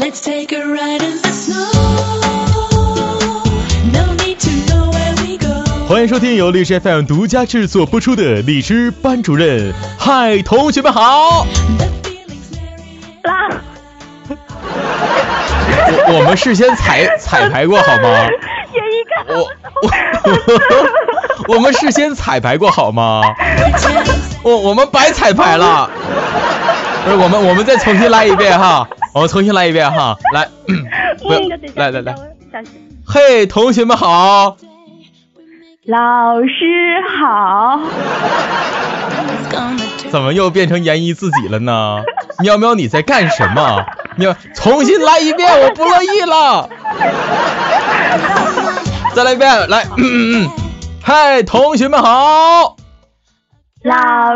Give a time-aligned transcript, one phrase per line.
[0.00, 1.70] Let's take a ride in the snow.
[3.92, 5.86] No need to know where we go.
[5.86, 9.74] 欢迎收听由荔枝 FM 独家制作播出的荔枝班主任。
[9.98, 11.46] 嗨，同学们好。
[13.24, 13.50] 啦。
[16.08, 18.26] 我我们事先彩彩排过好吗？
[19.28, 19.46] 我
[21.46, 23.20] 我我们事先彩排过好吗？
[24.42, 25.90] 我我们白彩排了。
[27.04, 30.48] 不是我们我们再重新来一遍哈， 我们重新来一遍哈， 来，
[31.18, 31.40] 不要，
[31.74, 32.14] 来来来，
[33.06, 34.56] 嘿，同学们好，
[35.86, 37.80] 老师好，
[40.10, 42.02] 怎么又变成研一自己了呢？
[42.42, 43.84] 喵喵你在干什么？
[44.16, 46.68] 喵，重新来一遍，我不乐意了。
[49.14, 50.50] 再来一遍，来，嗯嗯嗯，
[51.02, 52.76] 嗨，同学们好，
[53.82, 53.94] 老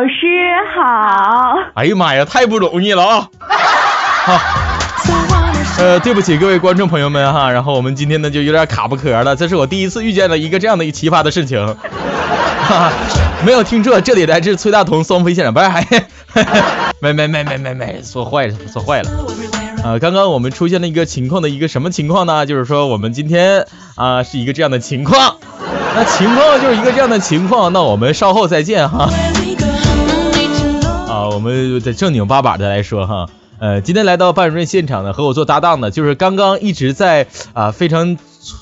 [0.09, 0.27] 师
[0.75, 1.55] 好。
[1.77, 3.29] 哎呀妈呀，太不容易了啊！
[4.27, 4.41] 好，
[5.79, 11.77] 呃，对不起各位观众朋友们哈，然后我们今天呢就有点卡不壳了，这是我第一次遇见了一个这样的一奇葩的事情。
[12.63, 12.91] 哈，
[13.45, 15.87] 没有听错，这里来自崔大同双飞现场，不是还，
[17.01, 19.11] 没没没没没没，说坏了，说坏了。
[19.83, 22.47] 呃，刚刚我们出现了一个情况的一个什么情况呢？
[22.47, 23.67] 就是说我们今天
[23.97, 25.37] 啊是一个这样的情况，
[25.95, 29.11] 那情况就是一个这样的情况，那我们稍后再见哈。
[31.11, 33.29] 啊，我们得正经八百的来说哈，
[33.65, 38.19] 呃，今天来到班主任现场呢，和我做搭档的就是刚刚一直在啊非常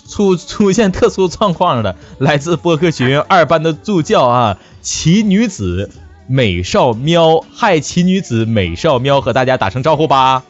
[0.08, 5.90] 出出现特殊状况的，来自播客学院二班的助教啊，奇女子
[6.28, 10.44] 美少喵，嗨，奇女子美少喵，和大家打声招呼吧。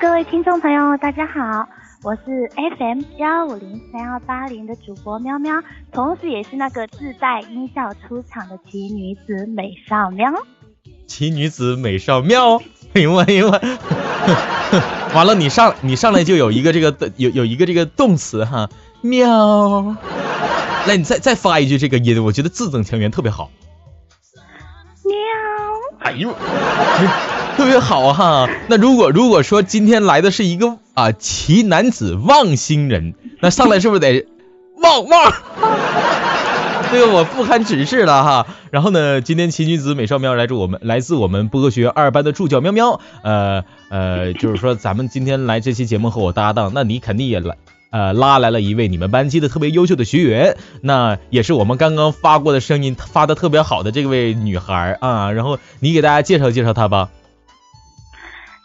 [0.00, 1.68] 各位听众朋友，大家好，
[2.02, 5.54] 我是 FM 幺五零三幺八零的主播喵喵，
[5.92, 10.28] 同时也是那个自带音效出场的奇女子美少喵。
[11.06, 12.60] 奇女子美少妙，
[12.92, 13.48] 哎呦哎呦，
[15.14, 18.68] 完了，你上你上来就有一个这个有有一个这个动词哈，
[19.00, 19.96] 喵。
[20.86, 23.50] 来，你再再发一句这个音，我觉得字正腔圆，特别好。
[25.04, 25.14] 喵。
[26.00, 26.34] 哎呦。
[27.56, 34.26] 特别好哈，那如果如果说今天来的是一个啊奇男子望星人，那上来是不是得
[34.82, 35.32] 望望？
[36.90, 38.46] 这个我不堪指示了哈。
[38.70, 47.56] 然后呢，今天奇女子美少喵来自我们来自我们播客学院二班的助教喵喵，呃呃，就是说咱们今天来这期节目和我搭档，那你肯定也来
[47.90, 57.10] 呃拉来了一位你们班级的特别优秀的学员，那也是我们刚刚发过的声音发的特别好的这位女孩啊，然后你给大家介绍介绍她吧。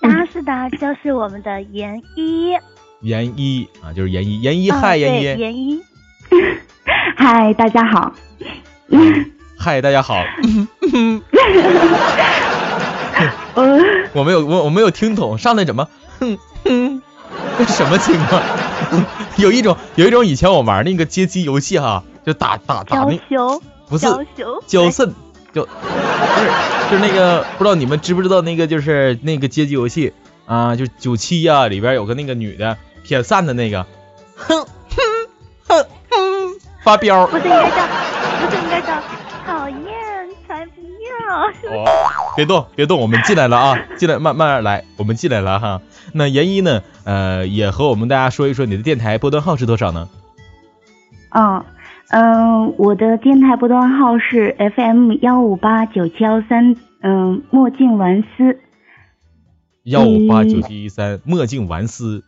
[0.02, 2.54] 当然是的，就是我们的严一。
[3.02, 5.80] 严一啊，就是严一，严一嗨，严一，严一。
[7.18, 8.14] 嗨，大家好。
[9.58, 10.24] 嗨，大家好。
[14.14, 15.88] 我没有，我我没有听懂，上来怎么？
[16.20, 17.02] 哼哼，
[17.58, 18.42] 这什么情况？
[19.38, 23.06] 有一种，有一种以前我玩那个街机游戏哈，就打打打那，
[23.88, 24.06] 不是
[24.68, 25.14] 交肾。
[25.52, 25.70] 就不是，
[26.90, 30.14] 就是那个不知道你们知不知道那个就是那个街机游戏
[30.46, 33.86] 啊，就九七呀，里边有个那个女的撇扇的那个，
[34.36, 34.66] 哼，
[36.82, 37.26] 发飙。
[37.28, 37.78] 不是应该叫，
[38.40, 39.02] 不是应该叫，
[39.46, 39.80] 讨厌
[40.48, 41.48] 才不要。
[41.78, 41.86] 哦，
[42.36, 45.82] 别动别动，我们进来了啊，进来慢慢慢来，我们进来了哈。
[46.14, 50.10] 那严一呢，呃，也和我们大家说一说你的电台波段号是多少呢？
[51.30, 51.64] 嗯。
[52.14, 58.60] 嗯，我的电台波段号是 FM 幺五八九七幺三，嗯，墨镜玩丝。
[59.84, 62.26] 幺五八九七一三，墨镜玩丝。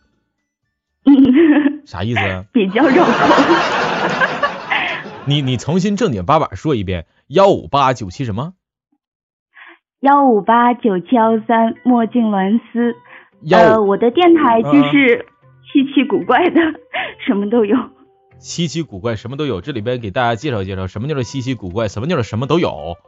[1.84, 2.46] 啥意思啊？
[2.50, 3.12] 比较绕口。
[5.26, 8.52] 你你重新正经八百说一遍，幺五八九七什么？
[10.00, 12.94] 幺五八九七幺三，墨镜玩丝。
[13.50, 15.24] 呃，我的电台就是
[15.72, 16.60] 稀奇古怪的，
[17.26, 17.74] 什么都有。
[18.38, 22.98] 稀奇古怪什么都有，这里边给大家介绍介绍什么叫做稀奇古怪，什么叫做什么都有。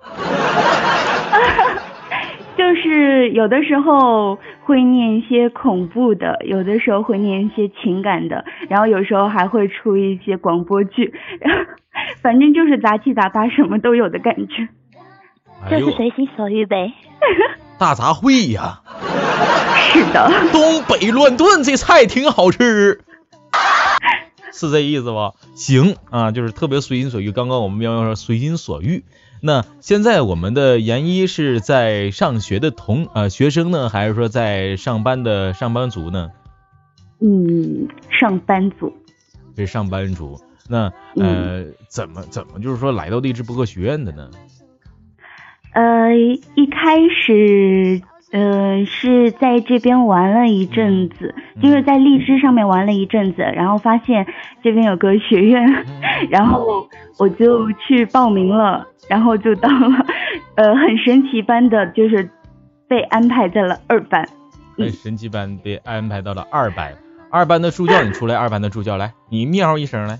[2.56, 11.12] 就是有的时候会念一些恐怖的，有的时候会念一些情感的，然后有时候还会出一些广播剧，
[12.26, 14.68] 反正就是杂七杂八什么都有的感觉，
[15.70, 16.92] 就是随心所欲呗。
[17.78, 18.80] 大杂烩呀。
[19.92, 23.00] 是的， 东北乱炖这菜挺好吃，
[24.52, 25.34] 是这意思吧？
[25.54, 27.30] 行啊，就是特别随心所欲。
[27.30, 29.04] 刚刚我们喵喵说随心所欲，
[29.40, 36.32] 那现在我们的研一是在上学的同呃学生呢，还是说在上班的上班族呢？
[37.20, 38.92] 嗯，上班族。
[39.56, 40.40] 是上班族。
[40.68, 44.30] 那呃，怎么怎么就是说来到励志播客学院的呢？
[45.72, 48.02] 呃，一开始。
[48.32, 51.32] 呃，是在这边玩了一阵子，
[51.62, 54.26] 就是在荔枝上面玩了一阵子，然后发现
[54.64, 55.64] 这边有个学院，
[56.28, 56.86] 然后
[57.18, 60.06] 我就去报名了，然后就到了，
[60.56, 62.28] 呃，很神奇般的就是
[62.88, 64.28] 被安排在了二班。
[64.76, 66.94] 很神奇般被安排到了二班，
[67.30, 70.18] 二班的助教你出来，二班的助教来，你喵一声来。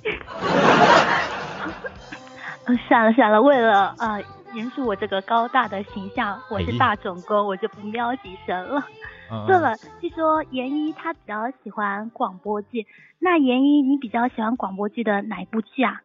[2.88, 4.18] 算了算了，为了啊。
[4.54, 8.82] 延续我这个高大的形象，我是大总工，我就不喵几声了。
[9.46, 12.86] 对了，据说严一他比较喜欢广播剧，
[13.18, 16.00] 那严一你比较喜欢广播剧的哪一部剧啊？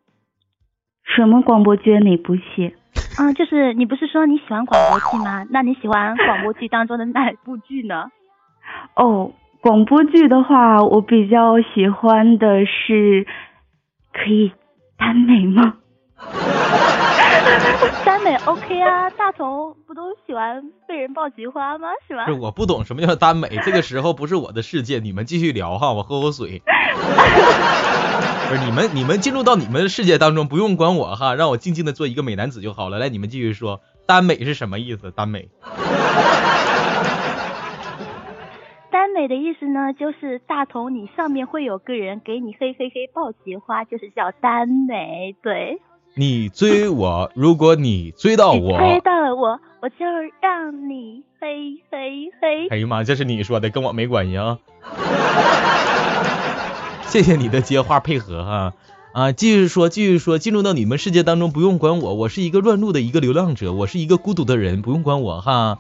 [1.06, 2.75] 什么广播剧哪部戏？
[3.21, 5.45] 嗯，就是你不是说你喜欢广播剧吗？
[5.50, 8.12] 那你喜欢广播剧当中的哪部剧呢？
[8.97, 9.31] 哦，
[9.62, 13.25] 广播剧的话，我比较喜欢的是，
[14.12, 14.51] 可以
[15.01, 15.74] 耽美吗？
[18.06, 21.88] 耽美 OK 啊，大头不都喜欢被人抱菊花吗？
[22.07, 22.25] 是吧？
[22.27, 26.62] 是我不懂什么叫耽美，这个时候不是我的世界，你们继续聊哈，我喝口水。
[28.48, 33.00] 不是你们，你们进入到你们的世界当中，不用管我哈，让我静静的做一个美男子就好了。
[33.00, 35.09] 来，你们继续说，耽美是什么意思？
[35.09, 35.50] 耽美。
[39.11, 45.81] 耽美的意思呢，就是大同你上面会有个人给你嘿嘿嘿爆菊花，就是叫耽美，对。
[46.15, 50.05] 你追我，如果你追到我，追到了我，我就
[50.41, 52.69] 让你嘿嘿嘿。
[52.69, 54.59] 哎呀妈，这是你说的，跟我没关系啊。
[57.07, 58.73] 谢谢你的接话配合哈
[59.11, 65.79] 啊，继续说，继续说，进入到你们世界当中不用管我，我是一个乱入的一个流浪者，我是一个孤独的人，不用管我哈。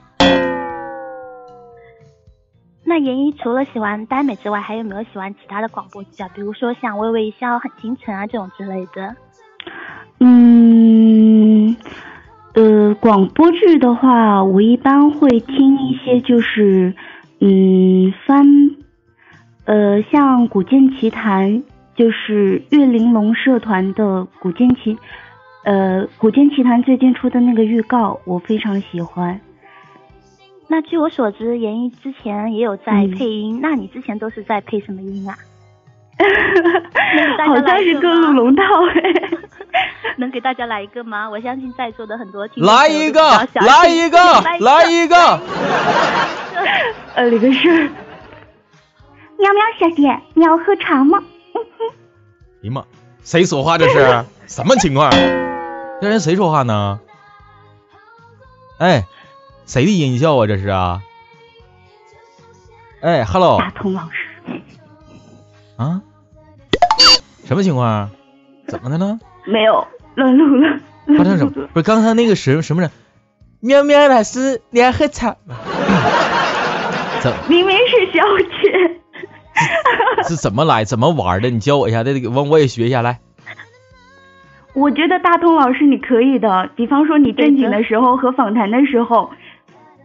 [2.91, 6.29] 那严一除了喜欢耽美之外，还有没有喜欢其他的广播剧啊？
[6.35, 9.15] 比如说像微微一笑很倾城啊这种之类的。
[10.19, 11.73] 嗯，
[12.53, 16.93] 呃，广播剧的话，我一般会听一些，就是
[17.39, 18.45] 嗯翻，
[19.63, 21.49] 呃，像《古剑奇谭》，
[21.95, 24.03] 就是岳玲珑社团的
[24.41, 24.93] 《古剑奇》，
[25.63, 29.39] 呃，《古剑奇谭》最近出的那个预告，我非常喜欢。
[30.71, 35.35] 那据我所知，严一之前也有在配音，那你之前都是在配什么音啊？
[37.45, 38.63] 好像是各路龙套
[38.95, 39.29] 哎。
[40.15, 41.29] 能给大家来一个吗？
[41.29, 44.17] 我相信在座的很多听众来一个，来一个，
[44.61, 45.17] 来一个。
[47.15, 47.69] 呃，那个是
[49.37, 51.21] 喵喵小姐，你要喝茶吗？
[52.63, 52.85] 哎呀妈，
[53.23, 54.23] 谁说话这是？
[54.47, 55.11] 什么情况？
[55.99, 57.01] 这人谁说话呢？
[58.79, 59.03] 哎，
[59.71, 60.47] 谁的音效啊？
[60.47, 61.01] 这是啊？
[62.99, 63.57] 哎，Hello。
[63.57, 64.59] 大同老师。
[65.77, 66.01] 啊？
[67.45, 68.09] 什么情况？
[68.67, 69.17] 怎么的呢？
[69.45, 69.87] 没有。
[70.15, 70.77] 乱录了，
[71.17, 71.51] 发生什么？
[71.71, 72.91] 不是刚才那个什什么人？
[73.61, 75.55] 喵喵老师，你要喝茶吗？
[77.21, 77.31] 怎？
[77.47, 78.21] 明明是小
[78.61, 78.99] 姐。
[80.27, 80.83] 是怎么来？
[80.83, 81.49] 怎么玩的？
[81.49, 83.21] 你教我一下，这个我我也学一下来。
[84.73, 89.29] 我觉得大通老师你可以的，比方说你正经的时候和访谈的时候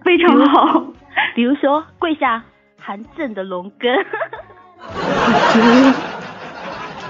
[0.06, 0.86] 非常好。
[1.34, 2.44] 比如说跪下
[2.80, 3.90] 韩正的龙根。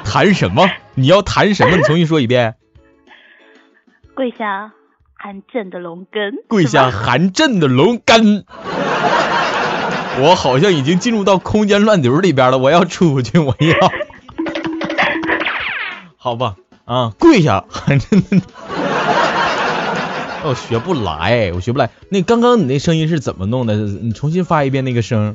[0.02, 0.66] 谈什么？
[0.94, 1.76] 你要谈什么？
[1.76, 2.54] 你重新说一遍。
[4.14, 4.72] 跪下
[5.12, 8.46] 含朕的龙根，跪下含朕的龙根。
[10.18, 13.92] 我好像已经进入到空间乱流里边了，我要出去，我要。
[16.16, 18.40] 好吧，啊，跪下含朕的。
[20.46, 21.90] 我学不来，我学不来。
[22.08, 23.74] 那刚刚你那声音是怎么弄的？
[23.74, 25.34] 你重新发一遍那个声，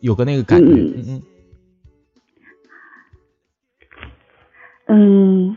[0.00, 0.66] 有个那个感觉。
[0.72, 1.22] 嗯嗯。
[4.88, 5.56] 嗯。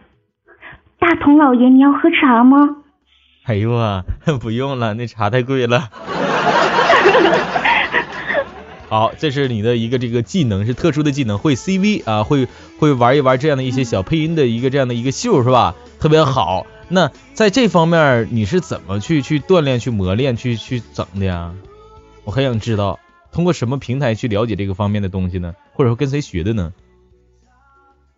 [0.99, 2.57] 大同老爷，你要喝茶吗？
[3.45, 4.03] 哎呦啊，
[4.39, 5.89] 不用了，那茶太贵了。
[8.89, 12.47] 好，这是你的一个这个技能，是特殊的技能，会 CV 啊，会
[12.79, 15.73] 会玩一玩这样的一些小配音的一个这样的一个秀是吧？
[15.99, 16.67] 特别好。
[16.89, 21.53] 那在这方面你是怎么去去锻炼、去磨练、去去整的呀？
[22.25, 22.99] 我很想知道，
[23.31, 25.53] 通过什么平台去了解这个方面的东西呢？
[25.73, 26.73] 或者说跟谁学的呢？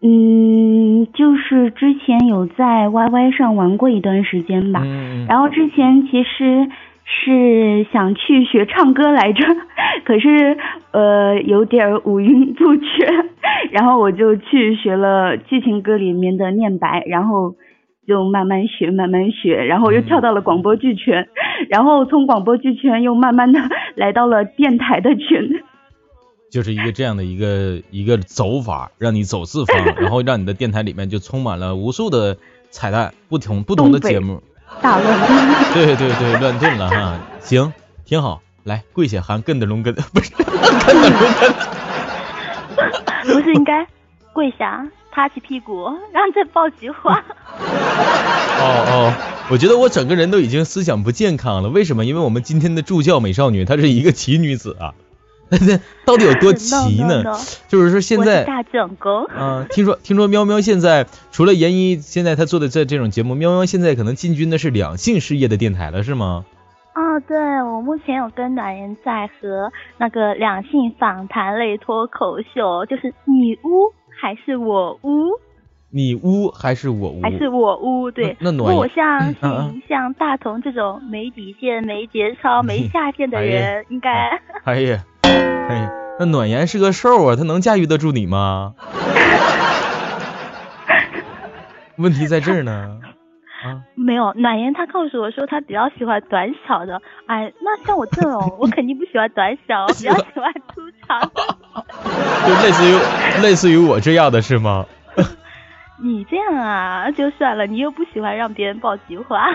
[0.04, 4.84] 嗯，就是之前有在 YY 上玩过一段时间吧，
[5.28, 6.68] 然后之前其实
[7.06, 9.46] 是想去学唱歌来着，
[10.04, 10.58] 可是
[10.92, 13.30] 呃有点五音不全，
[13.72, 17.56] 然后我就去学了剧情歌里面的念白，然后
[18.12, 21.30] 就慢慢学慢慢学，然后又跳到了广播剧圈，
[21.72, 23.60] 然后从广播剧圈又慢慢的
[23.96, 25.63] 来到了电台的圈，
[26.51, 32.36] 就是一个这样的一个一个走法，让你走四方， 然后让你的电台里面就充满了无数的
[32.70, 34.44] 彩蛋，不同不同的节目。
[34.82, 35.20] 大乱。
[35.74, 37.72] 炖，对对对，乱炖了哈，行，
[38.03, 41.51] 挺好，来跪下喊跟的龙根，不是跟的龙根，
[43.34, 43.88] 不是应该
[44.34, 47.15] 跪下，趴起屁股， 然后再抱菊花。
[48.60, 49.13] 哦哦，
[49.51, 52.06] 我觉得我整个人都已经思想不健康了，为什么？
[52.06, 54.94] 因为我们今天的助教美少女她是一个奇女子啊。
[55.51, 57.24] 那到底有多奇呢？
[57.68, 59.27] 就是说现在大整工。
[59.38, 66.46] 嗯，听说听说喵喵现在除了研一，现在他做的这这种节目，喵喵现在可能进军的是两性事业的电台了，是吗？
[66.96, 73.91] 哦，对，我目前有跟暖人在和那个两性访谈类脱口秀，就是你污
[74.22, 75.32] 还是我污？
[75.90, 77.22] 你污还是我污？
[77.24, 78.12] 还是我污？
[78.12, 78.38] 对。
[78.40, 79.34] 那暖我像
[79.90, 84.40] 像大同这种没底线、没节操、没下限的人，应该。
[84.63, 85.04] 哎呀。
[85.24, 88.75] 哎呀，那暖言是个兽啊，他能驾驭得住你吗？
[91.98, 93.00] 问题在这儿呢。
[93.63, 97.00] 啊，没有，暖言他告诉我说他比较喜欢短小的。
[97.27, 101.22] 哎，那像我这种， 我肯定不喜欢短小，我比较喜欢粗长。
[102.48, 104.86] 就类似于类似于我这样的是吗？
[106.03, 109.46] 你这样啊，就算了，你又不喜欢让别人抱菊花。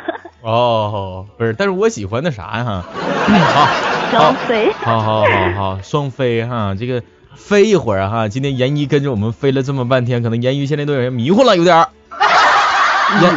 [0.42, 3.66] 哦，不是，但是我喜欢那啥呀，好，
[4.12, 7.02] 双飞，好好好好，双飞哈，这个
[7.34, 11.84] 飞一会儿哈，今天闫一跟着我们飞了这么半天，可能闫一现在都有点迷糊了，有点。
[13.22, 13.32] 严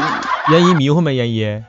[0.52, 1.16] 严一迷糊没？
[1.16, 1.62] 严一？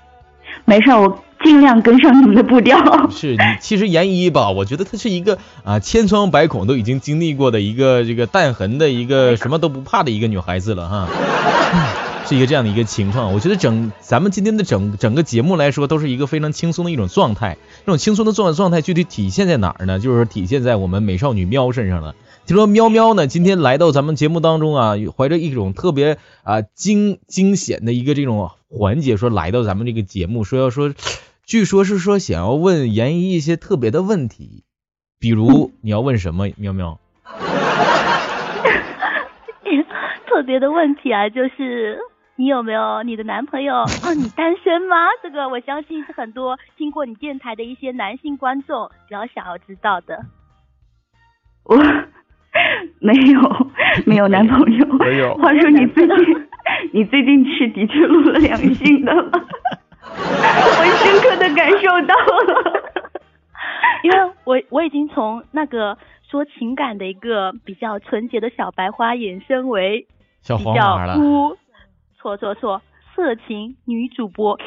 [0.65, 1.23] 没事，我。
[1.43, 2.79] 尽量跟上你们的步调。
[3.11, 11.09] 是你，其实严一吧，我觉得她是一个啊千疮百孔都已经经历过的一个这个弹痕的一个什么都不怕的一个女孩子了哈，
[12.29, 13.33] 是一个这样的一个情况。
[13.33, 17.57] 我觉得整咱们今天的整整个节目来说，都是一个非常轻松的一种状态。
[17.87, 19.99] 这种轻松的状状态具体体现在哪儿呢？
[19.99, 22.15] 就是说体现在我们美少女喵身上了。
[22.51, 30.93] 听说喵喵呢今天来到咱们节目当中啊，怀着一种特别啊惊惊险的一个这种环节，说来到咱们这个节目，说要说。
[31.47, 34.65] 据说是说想要问严一一些特别的问题，
[35.21, 36.49] 比如你要问什么？
[36.57, 36.99] 喵喵。
[40.27, 42.01] 特别的问题啊，就是
[42.35, 43.77] 你有没有你的男朋友？
[43.77, 44.97] 哦，你单身吗？
[45.23, 50.25] 这个我相信是很多听过你电台的一些男性观众比较想要知道的。
[51.63, 51.77] 我
[53.01, 53.67] 没有，
[54.07, 54.87] 没有男朋友。
[54.99, 55.35] 没有。
[55.39, 56.17] 话说你最近，
[56.93, 59.31] 你最近是的确录了两性的了？
[60.13, 62.83] 我深刻的感受到了，
[64.03, 65.97] 因为我我已经从那个
[66.31, 70.07] 说情感的一个比较纯洁的小白花，衍生为
[70.43, 71.17] 小黄花了。
[72.21, 72.83] 错错错，
[73.17, 74.59] 色情女主播。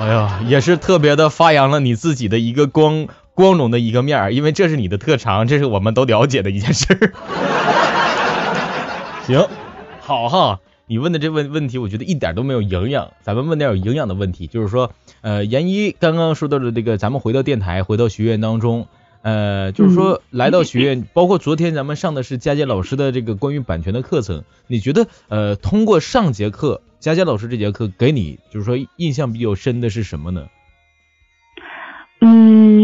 [0.00, 7.12] 哎呀，也是特别的发扬了你自己的一个光光荣的一个面儿，因为这是你的特长，这是我们都了解的一件事儿。
[9.26, 9.46] 行，
[10.00, 10.60] 好哈。
[10.86, 13.12] 你问的这问问题，我觉得一点都没有营养。
[13.22, 18.88] 咱们问点有营养的问题，就是说，呃，严一刚刚说到的这个，咱们回到电台，回到学院当中，
[19.22, 30.48] 呃，就是说 来到学院，包括昨天咱们上的是佳佳老师的这个关于版权的课程，你觉得，呃，通过上节课，佳佳老师这节课给你就是说印象比较深的是什么呢？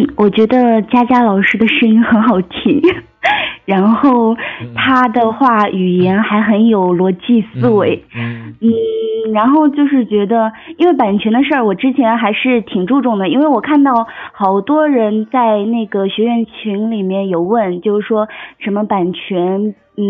[0.06, 2.80] 嗯，我觉得佳佳老师的声音很好听。
[3.64, 4.36] 然后
[4.76, 8.54] 他的话语言还很有逻辑思维，嗯，
[9.32, 18.28] 然后就是觉得，因为版权的事儿，我之前还是挺注重的，因为我看到好多人在那个学院群里面有问，就是说
[18.60, 20.04] 什么版权，嗯，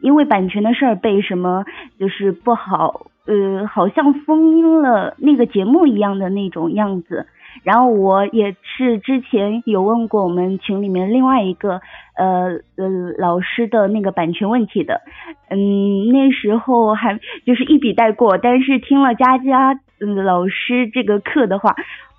[0.00, 1.66] 因为版权的事儿被什么
[1.98, 7.26] 就是不好，呃，好像封了那个节目一样的那种样子。
[7.62, 11.80] 然后我也是之前有问过我们群里面另外一个
[12.16, 12.88] 呃呃
[13.18, 15.02] 老师的那个版权问题的，
[15.48, 19.78] 嗯，那时候还就是一笔带过，但是听了佳佳
[20.24, 21.76] 老师这个课的话，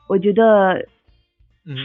[0.08, 0.88] 我觉得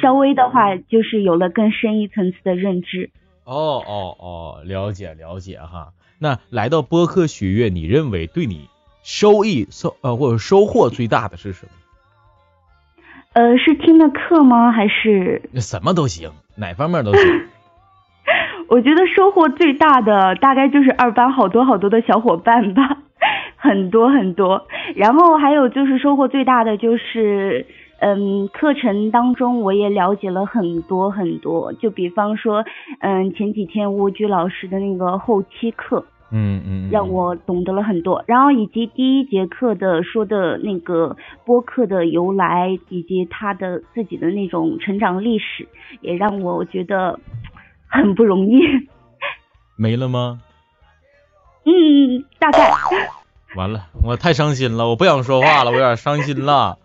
[0.03, 3.11] 稍微的话就是有了更深一层次的认知。
[3.45, 5.93] 哦哦哦，了解了解哈。
[6.19, 8.69] 那来到播客学院，你认为对你
[9.03, 11.73] 收益收呃或者收获最大的是什么？
[13.37, 14.73] 呃，是听的课吗？
[14.73, 17.21] 还是什么都行，哪方面都行。
[18.69, 22.97] 我觉得收获最大的大概就是二班好多好多的小伙伴吧，
[23.57, 24.67] 很多很多。
[24.95, 27.67] 然后还有就是收获最大的就是，
[28.01, 32.65] 呃嗯，课程当中我也了解了很多很多，就比方说，
[33.01, 36.07] 嗯，前几天蜗居老师的那个后期课。
[36.31, 45.69] 嗯嗯，让我懂得了很多，然后以及第一节课的说的那个播客的由来，以及他的自己的那种成长历史，
[46.01, 47.21] 也让我觉得
[47.87, 48.61] 很不容易。
[49.77, 50.41] 没了吗？
[51.65, 52.73] 嗯，大概。
[53.55, 56.79] 完了，我太伤心了，我不想说话了，我有点伤心了。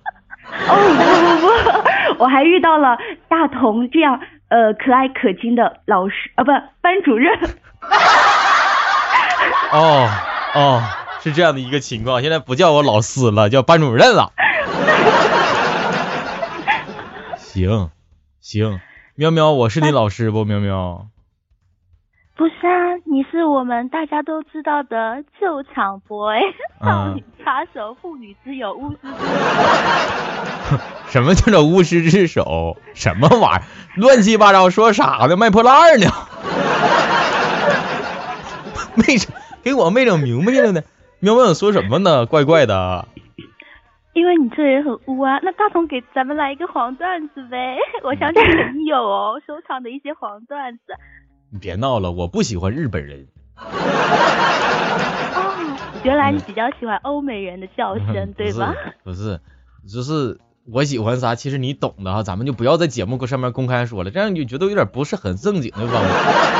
[0.68, 4.20] 哦不不不，我还遇到了大同这样
[4.50, 7.32] 呃可爱可亲的老师啊，不班主任。
[9.72, 10.10] 哦
[10.54, 10.84] 哦，
[11.22, 14.34] 是这样的一个情况，现在不叫我老师了，叫班主任了。
[17.38, 17.90] 行
[18.40, 18.80] 行，
[19.16, 20.46] 喵喵，我是你老师不？
[20.46, 21.08] 喵喵。
[22.36, 26.40] 不是啊，你是我们大家都知道的救场 boy，
[26.84, 29.16] 少女插手，妇女之友，巫师之手。
[31.12, 32.78] 什么叫做巫师之手？
[32.96, 33.62] 什么玩意儿？
[33.96, 35.38] 乱七八糟说啥呢？
[35.38, 36.08] 卖破烂呢？
[38.96, 39.32] 没整，
[39.63, 40.82] 给我没整明白了呢。
[41.20, 42.25] 喵喵说什么呢？
[42.25, 43.08] 怪怪的。
[44.13, 45.39] 因为你这人很污啊。
[45.44, 47.77] 那大同给咱们来一个黄段子呗。
[48.03, 50.82] 我相信肯定有哦，收藏的一些黄段子。
[51.51, 53.27] 你别闹了，我不喜欢日本人。
[53.56, 53.63] 哦，
[56.03, 58.75] 原来你比较喜欢欧美人的叫声，对吧？
[59.03, 59.39] 不是，
[59.88, 60.39] 就是。
[60.72, 66.00] 我喜欢啥，其实你懂的哈，咱们就不要在节目上面公开说了，这样你就觉得有点不是很正经，对吧？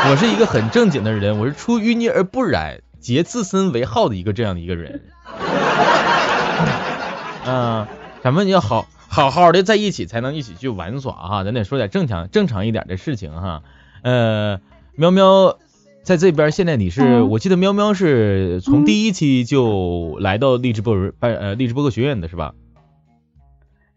[0.10, 5.02] 我是一个很正经的人，我是出淤泥而不染，结自身为号的一个这样的一个人。
[7.46, 7.86] 嗯，
[8.22, 11.44] 咱们要好好好的在一起，才能一起去玩耍哈。
[11.44, 13.64] 咱得说点正常正常一点的事情哈。
[14.04, 14.60] 呃，
[14.96, 15.58] 喵喵
[16.04, 22.54] 在这边，现在你是，我记得喵喵是从第一期就来到励志播呃励志播客学院的是吧？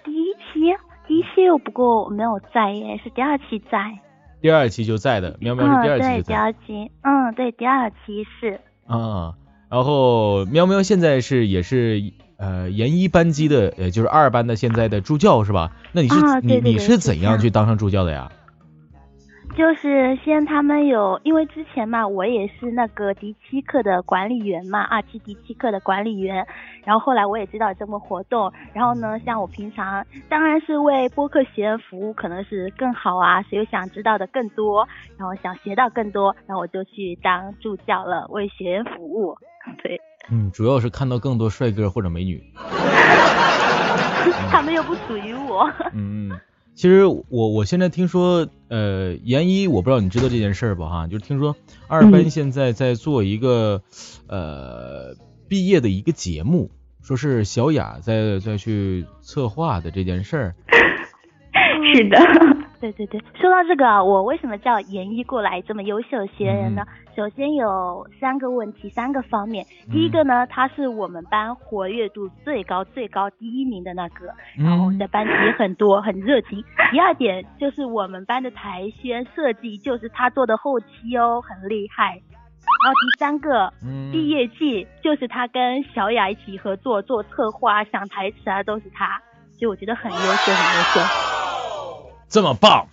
[0.05, 0.33] 第一
[1.23, 3.99] 期有，不过我没有在耶，是第二期在。
[4.41, 6.15] 第二期就在的，喵喵是第二期在。
[6.15, 8.59] 对，第二期，嗯，对，第二期是。
[8.87, 9.35] 啊，
[9.69, 15.73] 然后喵喵现在是也是呃研一班级的，呃就是二班的现在的助教是吧？
[15.93, 18.31] 那你是你你是怎样去当上助教的呀？
[19.57, 26.45] 就是先他们有，因为之前嘛，我也是那个第七课的管理员嘛，二期第七课的管理员。
[26.85, 34.87] 然后后来我也知道这么活动，然后呢，像我平常当然是为播客学员服务，可能是更好啊，谁又想知道的更多，
[35.17, 39.37] 然后想学到更多，然后我就去当助教了，为学员服务。
[39.83, 42.43] 对，嗯，主要是看到更多帅哥或者美女。
[44.51, 45.71] 他们又不属于我。
[45.95, 46.33] 嗯。
[46.75, 51.07] 其实我我现在听说，呃，研一我不知道你知道这件事儿不哈？
[51.07, 51.57] 就是听说
[51.87, 53.83] 二班现在在做一个
[54.27, 55.15] 呃
[55.49, 56.71] 毕业的一个节目，
[57.03, 60.55] 说是小雅在在去策划的这件事儿。
[61.95, 62.64] 是的。
[62.93, 66.85] 对对对，说到这个，我为什么叫研一过来这么优秀的学员呢？
[67.17, 69.65] 首先有三个问题，三个方面。
[69.91, 74.27] 第一个呢，他是我们班活跃度最高、最高第一名的那个，
[74.59, 76.63] 然后在班级很多，很热情。
[76.91, 82.21] 第二点就是我们班的台宣设计就是他做的后期哦，很厉害。
[82.85, 83.73] 然后第三个，
[84.13, 89.19] 毕业季就是他跟小雅一起合作做策划、想台词啊，都是他，
[89.53, 91.54] 所以我觉得很优秀，很优秀。
[92.35, 92.85] 这么棒，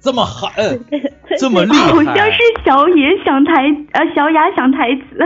[0.00, 0.80] 这么狠，
[1.40, 3.54] 这么厉害，好像是小野想台
[3.90, 5.18] 呃小雅想台词，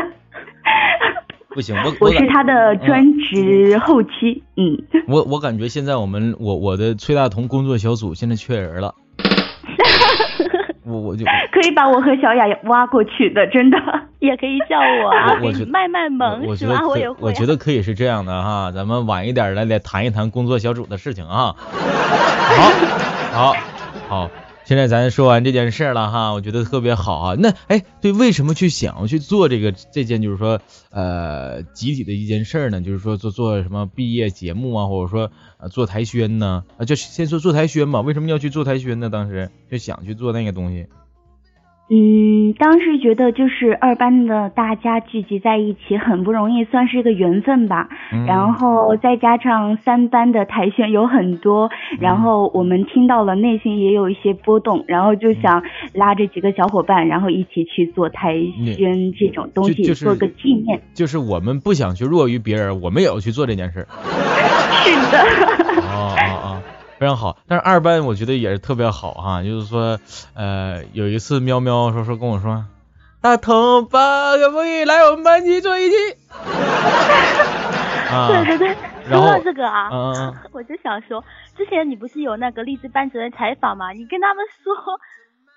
[1.55, 8.95] 不行，我 我是他的专职后期，嗯，我我感觉现在我们我我的崔大同工作小组现在缺人了，
[10.87, 13.77] 我我就可以把我和小雅挖过去的，真的。
[14.21, 16.81] 也可以叫我啊，我卖卖萌是吧？
[16.89, 23.18] 我也我觉得可以是这样的哈，咱们晚一点来来谈一谈工作小组的事情啊，好。
[23.39, 23.55] 好，
[24.09, 24.31] 好，
[24.65, 27.37] 现在咱说完这件事了哈，我觉得特别好啊。
[27.39, 32.81] 那哎，对，为什么去想要去做这个这件就是说呃集体的一件事呢？
[32.81, 36.65] 就是说做做什么毕业节目啊，或者说呃做台宣呢？
[36.79, 38.01] 啊，就先说做台宣吧。
[38.01, 39.09] 为什么要去做台宣呢？
[39.09, 40.89] 当时就想去做那个东西。
[41.91, 47.89] 嗯，当时觉得就是二班的大家聚集在一起很不容易，算是一个缘分吧。
[48.27, 55.63] 然后再加上三班的台宣有很多，然后我们听到了，内心也有一些波动，然后就想
[55.95, 58.35] 拉着几个小伙伴，然后一起去做台
[58.77, 60.83] 宣这种东西，做个纪念。
[60.93, 63.87] 就是我们不想去弱于别人，我们也要去做这件事。
[64.85, 65.19] 是的。
[65.81, 66.63] 哦哦哦。
[66.99, 69.99] 非常好，但是二班我觉得也是特别好哈，就是说，
[70.35, 72.65] 呃，有一次喵喵说说跟我说，
[73.21, 75.97] 大头爸可不可以来我们班级坐一期？
[78.11, 78.77] 啊，对对对，
[79.09, 81.23] 说到这个啊，嗯我就想说，
[81.57, 83.93] 之前你不是有那个励志班主任采访吗？
[83.93, 84.75] 你跟他们说，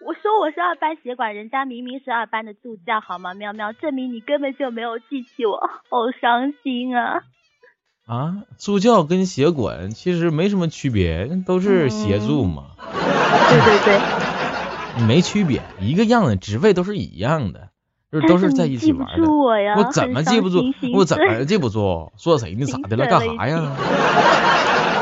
[0.06, 3.34] 我说我是二班协管，人家明明是二班的助教，好吗？
[3.34, 5.58] 喵喵，证明你根本就没有记起我，
[5.90, 7.22] 好伤心啊！
[8.12, 14.00] 啊，助教跟协管其实没什么区别，都是协助嘛，对对对，
[15.08, 17.70] 没区别，一个样的，职位都是一样的，
[18.12, 19.26] 就是都是在一起玩的。
[19.26, 20.62] 住我呀，我怎么 记不住？
[20.94, 22.12] 我怎么记不住？
[22.18, 22.66] 说谁呢？
[22.66, 23.62] 咋的了干啥呀？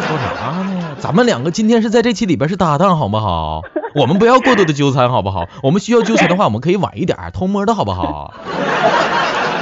[0.02, 0.95] 说啥呢？
[1.00, 3.63] 咱们两个今天是在这期里边是搭档，好不好？
[3.95, 5.45] 我们不要过多的纠缠，好不好？
[5.63, 8.36] 我们需要纠缠的话，我们可以晚一点偷摸的好不好？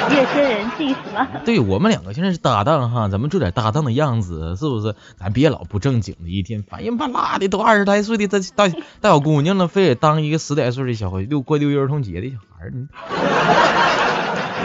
[0.13, 1.27] 夜深人静是吗？
[1.45, 4.95] 对我们两个现在是搭档哈，咱们做点搭档的样子，是不是？
[5.19, 8.67] 咱别老不正经的，一天烦人巴拉的，都二十来岁的大大
[9.01, 12.87] 大小姑娘了，非得当一个十来岁的小孩六过六一儿童节的小孩儿，你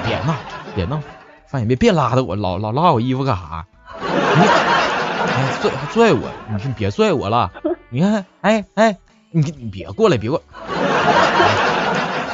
[0.07, 0.35] 别闹
[0.75, 1.01] 别闹，
[1.49, 3.67] 范爷别别拉着我，老老拉我衣服干啥？
[4.01, 7.51] 你哎拽还拽我，你说别拽我了，
[7.91, 8.99] 你看哎哎，
[9.31, 10.45] 你你别过来别过来。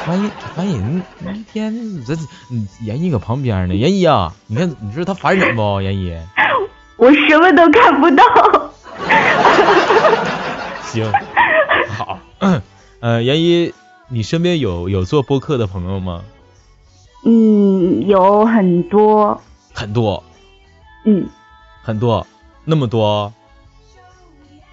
[0.09, 0.73] 翻译翻译，
[1.19, 2.15] 你一天你这
[2.49, 5.79] 你严一搁旁边呢，严一啊，你看你说他烦人不？
[5.85, 6.17] 严一，
[6.97, 8.23] 我什么都看不到。
[10.81, 11.05] 行，
[11.95, 12.17] 好，
[13.01, 13.71] 呃，严一，
[14.07, 16.23] 你身边有有做播客的朋友吗？
[17.23, 19.39] 嗯，有很多，
[19.75, 20.23] 很多
[21.05, 21.29] 嗯
[21.83, 22.25] 很多，
[22.65, 23.31] 那么多，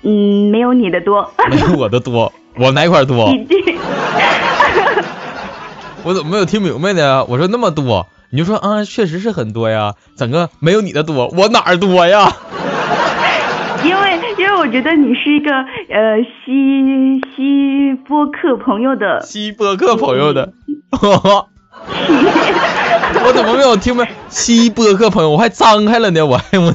[0.01, 1.31] 嗯，没有你的多。
[1.51, 3.29] 没有我的多，我哪块多？
[6.07, 7.25] 我怎么没有听明白呢？
[7.29, 12.33] 我说那么多，你就说啊，确实是很多呀，整个没有你的多，我哪儿多呀？
[13.83, 20.53] 因为因为我觉得你是一个呃西西播客朋友的，西播客朋友的，
[20.93, 21.49] 我
[23.35, 24.13] 怎么没有听明白？
[24.29, 26.73] 吸播客朋友，我还张开了呢，我还 我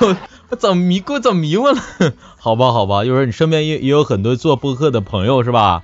[0.00, 0.16] 我
[0.50, 1.76] 我怎么迷过怎么迷糊了？
[2.38, 5.82] 好吧好吧，就是你身边也也有很多做播客的朋友是吧？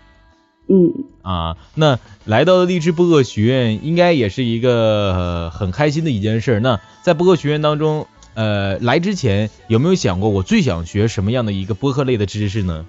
[0.67, 6.59] 嗯，啊，那来到励志播客学院，应该也是一个、呃很开心的一件事。
[6.61, 12.87] 那在播客学院当中，呃，来之前有没有想过我最想学什么样的一个播客类的知识呢？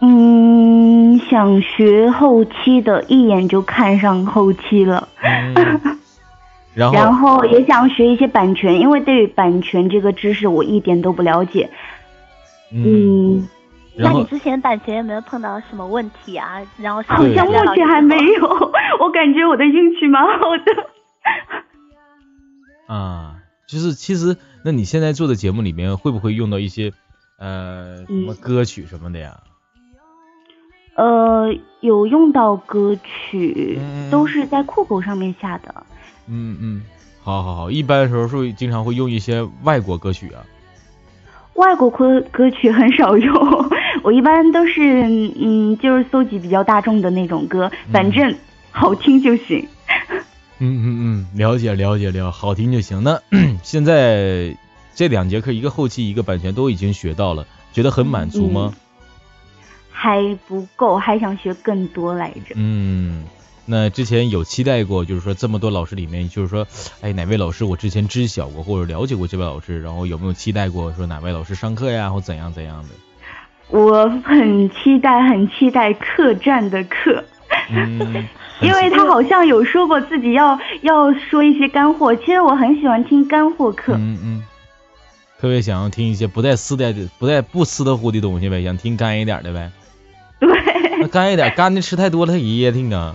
[0.00, 5.08] 嗯，想学后期的，一眼就看上后期了。
[5.20, 5.54] 嗯，
[6.72, 11.68] 然后然后也想学一些版权，因为对于版权这个知识我一点都不了解。
[12.70, 13.48] 嗯，
[13.98, 16.60] 那你之前版权有没有碰到什么问题啊？
[16.78, 18.48] 然后好像目前还没有，
[19.00, 20.86] 我感觉我的运气蛮好的。
[22.94, 26.92] 啊，就是其实，那你现在做的节目里面会不会用到一些
[27.38, 29.40] 呃什么嗯歌曲什么的呀？
[30.94, 35.74] 呃，有用到歌曲，嗯都是在酷狗上面下的。
[36.28, 36.82] 嗯嗯，
[37.22, 40.42] 好好好，一般的时候是会经常会用一些外国歌曲啊。
[41.54, 43.34] 外国歌歌曲很少用，
[44.08, 44.80] 我一般都是
[45.38, 48.34] 嗯，就是搜集比较大众的那种歌，反正
[48.70, 49.68] 好听就行。
[50.60, 53.02] 嗯嗯嗯，了解了解了，好听就行。
[53.02, 53.20] 那
[53.62, 54.56] 现在
[54.94, 58.72] 这两节课，一个后期，一个版权都已经学到了，觉得很满足吗？
[59.90, 62.54] 还不够，还想学更多来着。
[62.54, 63.26] 嗯，
[63.66, 66.66] 那之前有期待过，就是说这么多老师里面，就是说，
[67.02, 72.88] 哎，哪位老师我之前知晓过或者了解过这位老师，然后有没有期待过说哪位老师上课呀，或怎样怎样的？
[73.70, 77.22] 我很期待，很期待客栈的课，
[77.70, 78.26] 嗯，
[78.62, 82.14] 因为他好像有说过自己要要说一些干货。
[82.16, 83.92] 其实我很喜欢听干货课。
[83.94, 84.42] 嗯嗯，
[85.38, 89.70] 特别想要听一些不带丝的、不带不湿的乎的东西呗，想听干一点的呗。
[90.40, 90.48] 对，
[91.00, 93.14] 那干一点，干的吃太多了它噎挺啊，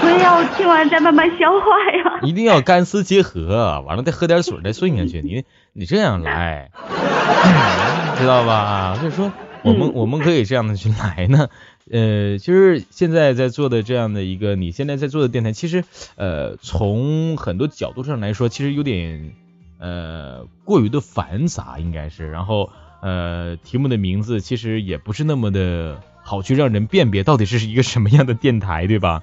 [0.00, 2.20] 所以要听完再慢慢消化呀。
[2.22, 5.20] 一定要干湿结合，完了再喝点水再顺下去。
[5.20, 6.70] 你你这样来，
[8.18, 8.98] 知道吧？
[9.00, 11.48] 就是说我们嗯我们可以这样的去来呢。
[11.88, 15.84] 呃，其实现在在做的这样的一个，你现在在做的电台，其实
[16.16, 19.32] 呃从很多角度上来说，其实有点
[19.78, 22.28] 呃过于的繁杂，应该是。
[22.30, 22.70] 然后
[23.02, 29.22] 呃题目的名字其实也不是那么的好去让人辨别到底是一个什么样的电台，对吧？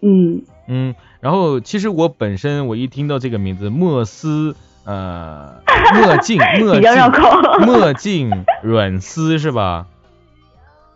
[0.00, 5.54] 嗯，嗯，然后其实我本身我一听到这个名字莫斯呃
[5.94, 9.86] 墨镜 墨镜墨镜软丝是吧？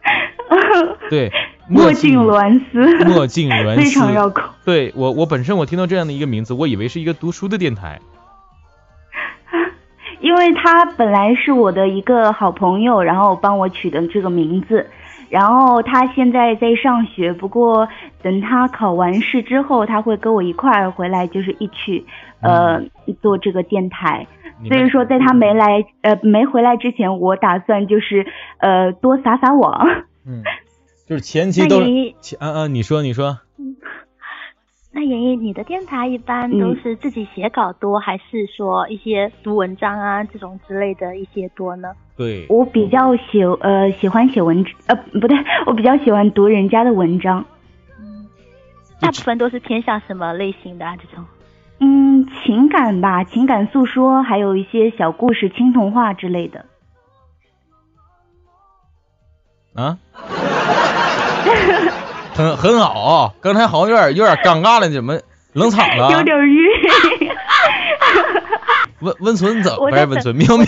[1.11, 1.31] 对，
[1.69, 4.43] 墨镜软丝，墨镜软非丝，常绕口。
[4.65, 8.01] 对我我本身我听到这样的一个名字，我以为是一个读书的电台。
[10.21, 14.87] 因 因为他本来是我的一个好朋友，然后帮我取的这个名字。
[15.29, 17.89] 然后他现在在上学，不过
[18.23, 22.07] 等他考完试之后，他会跟我一块儿回来，就是一起
[22.41, 22.81] 呃
[23.21, 24.27] 做这个电台。
[24.69, 28.27] 所以说，在他没来呃没回来之前，我打算就是
[28.59, 29.87] 呃多撒撒网。
[30.27, 30.43] 嗯，
[31.07, 31.81] 就是前期都
[32.21, 33.39] 前嗯嗯，你说你说。
[34.97, 41.93] 那妍妍，你的电台一般都是自己写稿多，还是说一些读文章啊这种之类的一些多呢？
[42.17, 47.45] 对，我比较喜呃喜欢写文呃不对，我比较喜欢读人家的文章。
[48.01, 48.27] 嗯，
[48.99, 50.97] 大部分都是偏向什么类型的啊？
[50.97, 51.23] 这种？
[51.79, 56.65] 嗯，情感吧，情感诉说，还有一些小故事、青童话之类的。
[59.75, 59.99] 啊？
[62.37, 65.19] 很很好啊，刚才好像有点有点尴尬了，怎么
[65.53, 66.11] 冷场了？
[66.13, 66.61] 有点晕。
[69.01, 69.79] 温温存怎么？
[69.91, 70.67] 温存喵喵。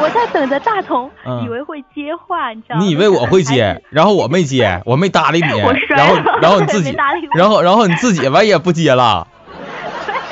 [0.00, 1.10] 我在等 着大同，
[1.44, 2.82] 以为会接话，你知道吗？
[2.84, 6.94] 你以为我会接，然后我没接， 我没搭理你，然后然后你自己，
[7.34, 9.26] 然后然后你自己完也不接了，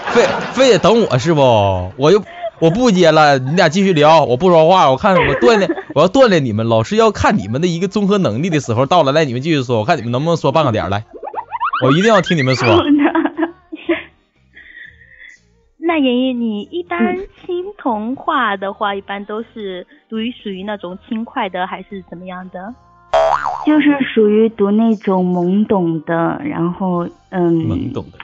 [0.08, 1.92] 非非得等我是不？
[1.96, 2.22] 我又。
[2.58, 4.88] 我不接了，你俩继续聊，我不说话。
[4.88, 6.66] 我看我锻炼，我要锻炼你们。
[6.68, 11.04] 老师要看你们的一个综合能力的时候到了，来你们继续说，我看你们能不能说半个点来。
[11.84, 12.66] 我一定要听你们说。
[15.84, 22.74] 那妍妍，你一般轻童话的话，一般都是属于属于那种轻快的，还是怎么样的？
[23.66, 27.52] 就是属于读那种懵懂的，然后嗯。
[27.68, 28.18] 懵懂的。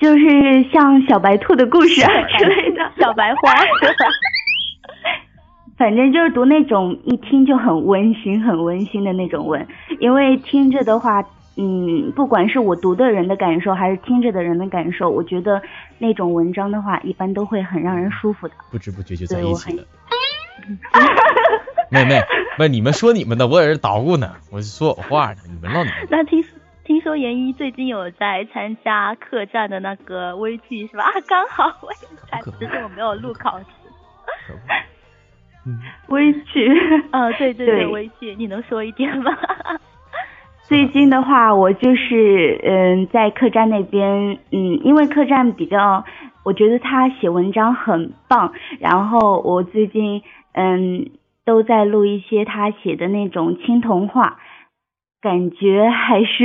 [0.00, 3.52] 就是像小白兔的故事啊之类的， 小白花，
[5.78, 9.66] 反正就是读那种一听就很温馨、很温馨的那种文，
[10.00, 11.24] 因为听着的话，
[11.56, 15.62] 嗯，不管是我读的人的感受，还是听着的人的感受，我觉得
[15.98, 18.54] 那种文章的话，一般都会很让人舒服的。
[18.70, 19.84] 不知不觉就在一起了。
[21.90, 22.20] 妹妹，
[22.58, 26.06] 不，你们说你们的，我在这捣鼓呢，我说我话呢，你们唠你们。
[26.10, 26.44] 那听。
[26.84, 31.04] 听说严一最近有在参加客栈的那个微剧是吧？
[31.04, 31.98] 啊，刚好我也
[32.32, 33.66] 在，只是我没有录考试。
[36.08, 36.68] 微剧，
[37.10, 39.30] 呃， 对对对，微剧，你能说一点吗？
[40.68, 46.04] 最近的话，我就是嗯，在客栈那边，嗯，因为客栈比较，
[46.44, 51.10] 我觉得他写文章很棒，然后我最近嗯
[51.44, 54.38] 都在录一些他写的那种青铜画。
[55.20, 56.44] 感觉还是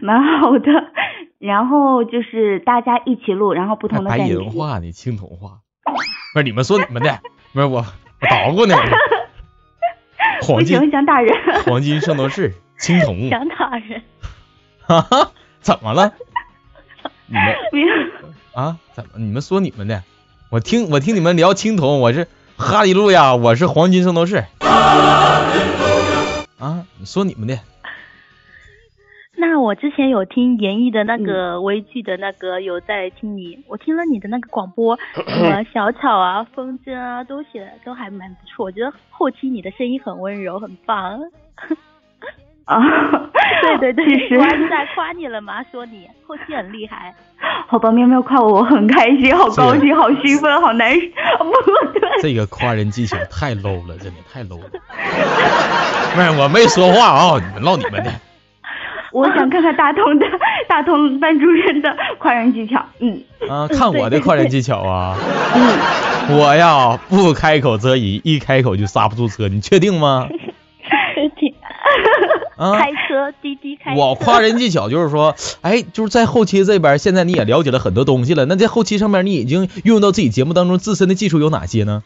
[0.00, 0.70] 蛮好的，
[1.38, 4.34] 然后就是大家一起录，然后不同的感觉。
[4.38, 5.58] 白银画呢，青铜画，
[6.32, 7.18] 不是你们说你们的，
[7.52, 7.84] 不是我我
[8.20, 8.76] 捣鼓呢。
[10.42, 11.34] 黄金想打人。
[11.64, 13.28] 黄金圣斗士， 青铜。
[13.28, 14.02] 想打人。
[14.80, 16.14] 哈哈，怎么了？
[17.26, 17.54] 你们
[18.54, 18.76] 啊？
[18.94, 19.10] 怎么？
[19.16, 20.02] 你们说你们的？
[20.50, 22.26] 我听我听你们聊青铜，我是
[22.56, 24.44] 哈利路亚，我是黄金圣斗士。
[24.60, 25.42] 啊，
[26.98, 27.58] 你说你们的。
[29.40, 38.64] 那我之前有听演绎的那个微剧的那个，有在听你，我听了你的那个广播， 什么小草啊、风筝啊，都写的都还蛮不错。
[38.66, 41.20] 我觉得后期你的声音很温柔，很棒。
[42.64, 42.82] 啊，
[43.80, 45.62] 对对对，我是在夸你了吗？
[45.70, 47.14] 说你后期很厉害。
[47.68, 51.00] 好吧，喵喵夸我，我很开心，好高兴，好兴奋，好难受。
[51.44, 51.52] 不
[51.98, 54.68] 对，这个夸人技巧太 low 了，真的太 low 了。
[56.14, 58.10] 不是，我没说话啊，你们唠你们的。
[59.12, 60.26] 我想看看大同的
[60.68, 65.16] 大同班主任的夸人技巧，嗯，啊，看我的夸人技巧啊，
[65.54, 70.28] 嗯，我呀不开口则已，一开口就刹不住车，你确定吗？
[71.14, 71.54] 确定。
[72.56, 73.94] 啊，开车滴滴开。
[73.94, 82.02] 我夸人技巧就是说， 哎，就是在后期这边，现在你也了解了很多东西了，那在后期上面你已经运用到自己节目当中自身的技术有哪些呢？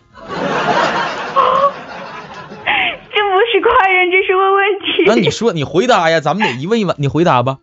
[5.15, 7.59] 那你说，你回答呀，咱们得一问一问，你回答吧。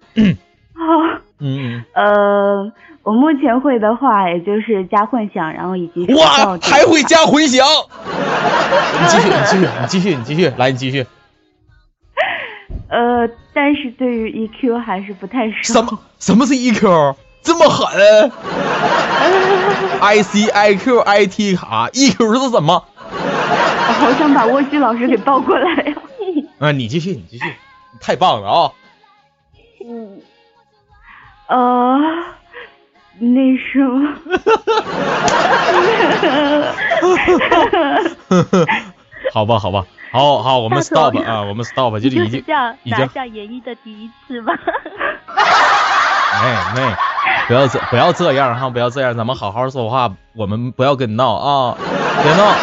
[0.74, 2.72] 啊，嗯呃，
[3.04, 7.66] 我目前会的话，也就是加混响，然后以及哇，还会加混响。
[9.02, 11.06] 你继续，你继续，你继续，你继续，来，你继续。
[12.90, 15.74] 呃，但是对于 EQ 还是不太熟。
[15.74, 16.00] 什么？
[16.20, 17.16] 什么是 EQ？
[17.42, 18.32] 这么狠
[20.02, 22.84] ？IC、IQ、IT 卡，EQ 是什么？
[23.12, 25.94] 我好想把蜗居老师给抱过来呀。
[25.96, 26.09] 啊，
[26.74, 27.45] 你继续，你继续，
[28.02, 28.72] 太棒了啊！
[29.86, 30.22] 嗯，
[31.48, 31.98] 呃，
[33.19, 34.13] 那什么，
[39.34, 42.39] 好吧，好吧，好好，我们 stop 啊，我们 stop，就是已经
[42.84, 44.54] 已经拿下演绎的第一次吧。
[46.32, 46.95] 哎妹，
[47.48, 51.76] 不要这不要这样哈，不要这样，咱们好好说话，我们不要跟闹啊，
[52.24, 52.54] 别闹，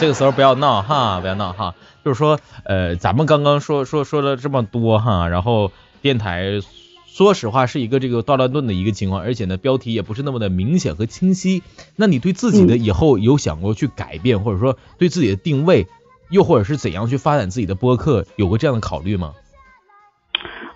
[0.00, 1.74] 这个时候不要闹哈，不要闹哈。
[2.02, 6.60] 就是说，呃，咱们刚刚说说说了这么多哈，然后电台
[7.06, 11.62] 说实话是一个这个大乱炖的一个情况，而且呢，标题也不是那么的明显和清晰。
[11.96, 15.86] 那你对自己的以后有想过去改变，或者说对自己的定位，
[16.30, 19.34] 又或者是怎样去发展自己的播客，有过这样的考虑吗？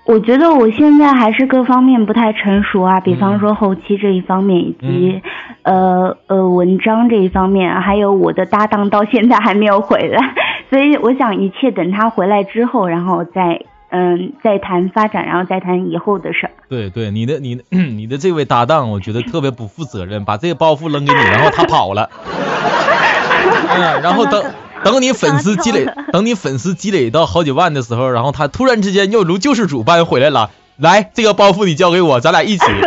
[0.06, 5.22] 我觉得我现在还是各方面不太成熟啊，比方说后期这一方面，以及
[5.62, 10.34] 呃呃文章这一方面，还有我的搭档到现在还没有回来，
[10.68, 16.52] 所以我想一切等他回来之后，然后再嗯再谈发展，然后再谈以后的事儿。
[16.68, 22.10] 对对，你的你 你的这位搭档，我觉得特别不负责任，把这个包袱扔给你，然后他跑了，
[23.74, 24.44] 嗯，然后等。
[24.84, 30.50] 等你粉丝积累， 等你粉丝积累到好几万的时候，然后他突然之间又如救世主般回来了。
[30.76, 32.64] 来，这个包袱你交给我，咱俩一起。
[32.64, 32.80] 完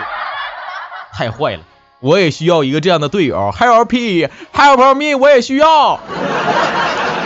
[0.00, 0.06] 了，
[1.12, 1.60] 太坏了！
[2.00, 5.98] 我也需要一个这样的队友，Help me，Help me，我也需要。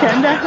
[0.01, 0.39] 真的，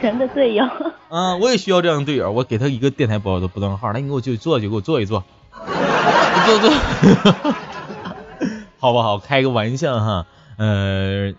[0.00, 0.64] 神的队友。
[1.10, 2.30] 嗯，我也需要这样的队友。
[2.30, 5.24] 我给他一个电台包的不登号，来，你给我就做就给我做一做，
[6.46, 6.72] 做做，
[8.78, 9.18] 好不好？
[9.18, 10.26] 开个玩笑哈。
[10.58, 11.32] 呃，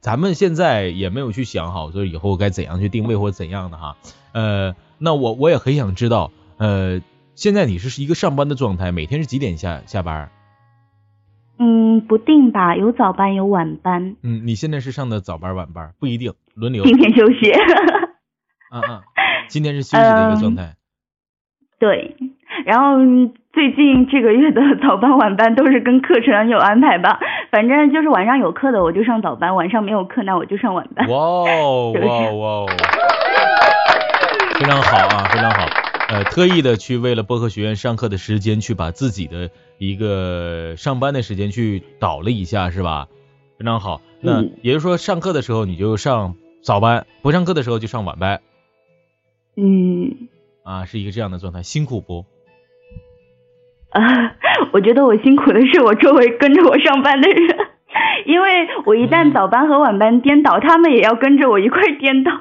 [0.00, 3.96] 咱们现在也没有去想好，说以后该怎样去定位或者怎样的哈。
[4.32, 7.00] 呃，那我我也很想知道，呃，
[7.34, 10.30] 现在你是一个上班的状态，每天是几点下下班？
[11.60, 14.16] 嗯，不定吧，有早班有晚班。
[14.22, 16.84] 嗯，你现在是上的早班晚班，不一定轮流。
[16.84, 17.50] 今天休息。
[18.70, 19.02] 啊啊，
[19.48, 20.76] 今天是休息的一个状态。
[21.78, 22.16] 对，
[22.68, 22.98] 然后
[23.54, 27.18] 最近这个月的早班晚班都是跟课程有安排吧。
[27.50, 31.08] 反正就是晚上有课的我就上早班，晚上没有课那我就上晚班。
[31.08, 32.66] 哇哦哇哦，
[34.60, 35.66] 非常好啊，非常好。
[36.10, 43.08] 呃，特意的去为了播客学院上课的时间去把自己的一个上班的时间去倒了一下，是吧？
[43.58, 44.02] 非常好。
[44.20, 48.42] 那也就是说上课的时候你就上早班，不上课的时候就上晚班。
[49.56, 50.28] 嗯。
[50.64, 52.26] 啊，是一个这样的状态，辛苦不？
[53.90, 54.32] 啊，
[54.72, 57.56] 我觉得我辛苦的是我周围跟着我上班的人，
[58.26, 62.32] 因为我一旦早班和晚班颠倒，他们也要跟着我一块颠倒。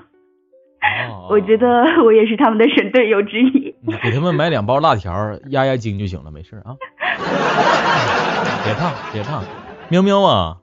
[1.10, 3.74] 哦，我觉得我也是他们的神队友之一。
[4.04, 5.12] 给他们买两包辣条
[5.50, 6.76] 压压惊就行了，没事啊。
[8.64, 9.42] 别怕，别怕，
[9.90, 10.58] 喵喵啊。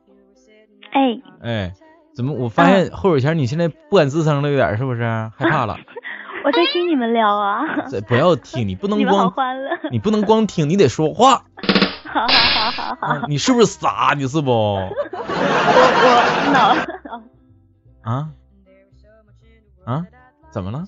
[0.93, 1.19] 哎。
[1.43, 1.73] 哎，
[2.15, 5.03] 怎么我发现后手钱你现在不敢吱声了，有点是不是
[5.37, 5.77] 害怕了？
[6.45, 7.63] 我在听你们聊啊！
[8.07, 9.33] 不要听，你不能光，
[9.91, 11.45] 你不能光听，你得说话。
[12.05, 13.27] 好好好好好。
[13.27, 14.13] 你是不是傻？
[14.17, 14.51] 你是不？
[14.53, 14.91] 我
[16.05, 16.77] 我脑。
[18.03, 18.29] 啊？
[19.85, 20.05] 啊？
[20.51, 20.85] 怎么了？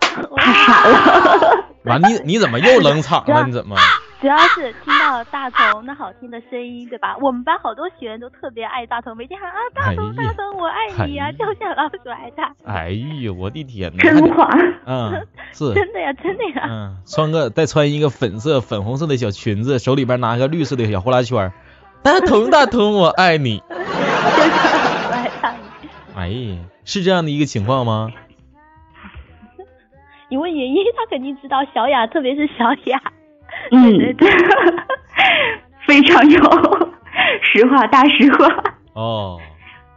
[0.00, 1.66] 太傻了。
[1.84, 3.44] 完，你你怎么又冷场了？
[3.46, 3.76] 你怎么？
[4.20, 7.16] 主要是听到大同那好听的声音，对吧？
[7.20, 12.54] 我们班好多学员都特别爱大同，每天喊啊大同大同我爱你啊，就像老鼠爱他。
[12.64, 13.98] 哎呦，我的天呐！
[14.02, 14.48] 真话。
[14.86, 15.74] 嗯，是。
[15.74, 16.66] 真的呀，真的呀。
[16.66, 21.52] 嗯，穿个再穿一个粉色粉红色的小裙子，手里边拿个绿色的小呼啦圈。
[22.02, 23.58] 大同大同我爱你。
[23.68, 25.54] 就像老鼠爱他。
[26.16, 28.10] 哎呀，是这样的一个情况吗？
[30.30, 33.00] 你问原因，他肯定知道小雅，特别是小雅。
[33.70, 34.30] 嗯，对，
[35.86, 36.40] 非常有
[37.42, 38.46] 实话，大实话。
[38.94, 39.38] 哦，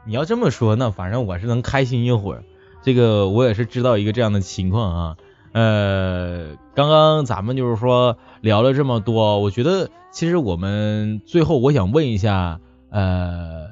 [0.06, 2.44] 你要这么说，那反正我是能开心一会儿。
[2.82, 5.18] 这个我也是知道一个这样的情况啊。
[5.52, 12.60] 呃，刚刚咱们就是说聊了这么多，我觉得其实我们最后我想问一下，
[12.92, 13.68] 呃，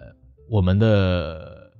[0.50, 1.72] 我们的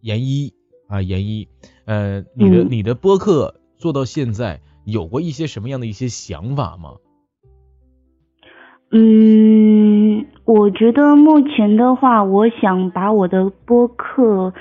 [0.00, 0.52] 研一
[0.88, 1.48] 啊，研一，
[1.84, 6.94] 呃，你的你的播客做到现在有过一些什么样的一些想法吗？
[8.96, 14.54] 嗯，我觉得目前的话，我想把我的播客，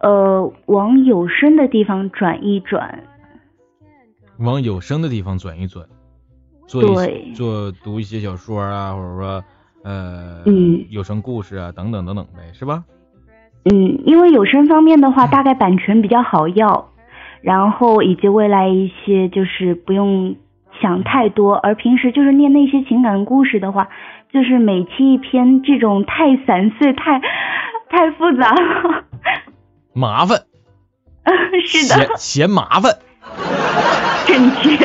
[0.00, 3.02] 呃，往有声的地方转一转。
[4.40, 5.86] 往有声的地方转一转，
[6.66, 9.42] 做一做读一些小说啊，或者说
[9.84, 12.84] 呃，嗯，有声故事啊，等等等等呗，是吧？
[13.64, 16.90] 嗯，因为有声方面的话，大概版权比较好要，
[17.40, 20.36] 然后以及未来一些就是不用。
[20.80, 23.88] 想太多，而平时就是念那些情感故事的话，
[24.32, 27.20] 就是每期一篇，这种太散碎，太
[27.90, 29.04] 太复杂了，
[29.94, 30.42] 麻烦。
[31.66, 32.16] 是的。
[32.16, 32.96] 嫌嫌麻烦。
[34.26, 34.76] 正确。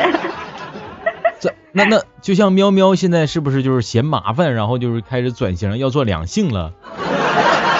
[1.39, 6.74] 这那那就像喵喵现在是不是就是嫌麻烦，然后就是开始转型要做两性了？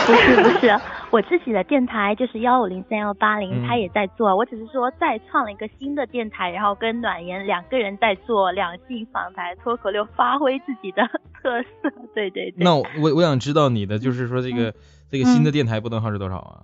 [0.08, 0.80] 不是不是，
[1.12, 11.04] 我自己的电台就是幺五零三幺八零，他也在做，我只是说再创了一个新的电台，然后跟暖言两个人在做两性访谈脱口秀，发挥自己的
[11.42, 11.90] 特色。
[12.14, 12.56] 对对对。
[12.58, 12.84] 那我
[13.16, 14.74] 我想知道你的，就是说这个
[15.10, 16.64] 这个新的电台波段号是多少啊？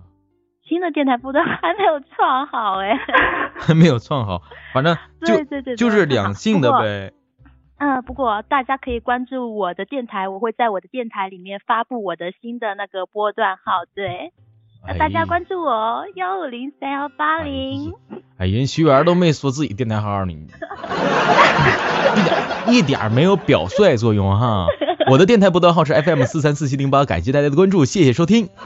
[0.68, 2.96] 新的电台波段还没有创好哎。
[3.58, 7.12] 还没有创好，反正对对对，就是两性的呗。
[7.80, 14.32] 嗯，不过大家可以关注我的电台，我会在我的电台里面发布我的新的那个波段号，对，
[14.86, 17.94] 那大家关注我哦，幺五零三幺八零。
[18.36, 20.32] 哎，人徐媛都没说自己电台号呢，
[22.16, 22.36] 一点
[22.68, 24.66] 一点没有表率作用哈。
[25.10, 28.50] 我的电台波段号是 FM 四三四七零八，感谢大家的关注，谢谢收听。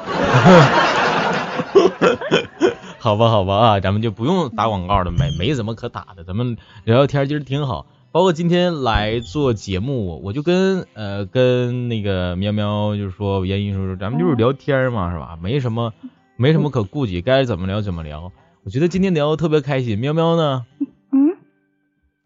[2.98, 7.86] 好吧，好吧啊，咱们就不用打广告了，没没什么可打的，咱们聊聊天，其实挺好。
[8.14, 15.36] 包括今天来做节目，我就跟呃跟那个喵喵就是说，原因说咱们就是聊天嘛，是吧？
[15.42, 15.92] 没什么
[16.36, 18.30] 没什么可顾忌，该怎么聊怎么聊。
[18.62, 20.64] 我觉得今天聊的特别开心，喵喵呢？
[21.10, 21.36] 嗯？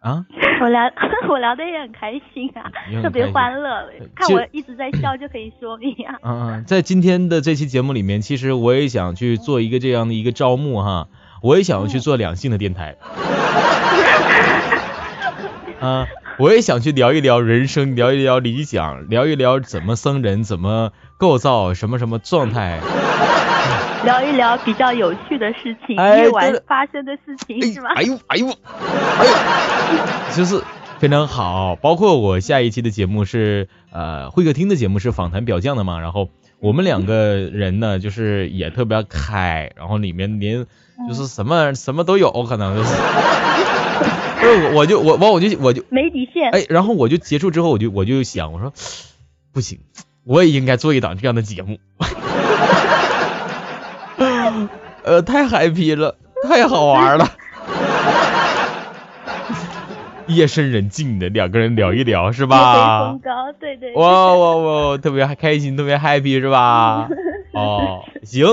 [0.00, 0.26] 啊？
[0.60, 0.82] 我聊
[1.30, 2.68] 我聊的也很开心啊，
[3.02, 3.88] 特别欢乐。
[4.14, 6.18] 看我一直在笑就可以说明啊。
[6.22, 11.08] 嗯嗯，在今天的这期节目里面，其实我也想去做一个这样的一个招募哈，
[11.42, 12.96] 我也想要去做两性的电台。
[15.80, 16.06] 啊，
[16.38, 22.80] 我也想去聊一聊人生，聊一聊理想，聊一聊怎么生人，怎么构造，什么什么状态，
[24.04, 27.90] 聊一聊比较有趣的事情，夜晚发生的事情是吗？
[27.94, 30.60] 哎呦哎呦哎呦， 就是
[30.98, 31.76] 非常好。
[31.76, 40.66] 包括我下一期的节目是呃会客厅的节目是访谈表匠的嘛，然后我们两个人呢就是也特别开，然后里面连
[41.08, 42.96] 就是什么什么都有可能就是。
[44.48, 46.50] 我，我就我完我就我就没底线。
[46.50, 48.72] 哎，然后我就结束之后，我就我就想，我说
[49.52, 49.78] 不行，
[50.24, 51.78] 我也应该做一档这样的节目。
[55.04, 57.30] 呃，太 happy 了，太好玩了。
[60.26, 63.08] 夜深人静的，两个人聊一聊，是吧？
[63.08, 63.94] 风高，对对。
[63.94, 67.08] 哇哇哇，特别开心，特别 happy，是吧？
[67.54, 68.46] 哦，行